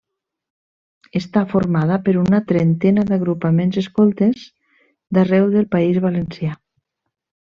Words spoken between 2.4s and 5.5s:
trentena d'agrupaments escoltes d'arreu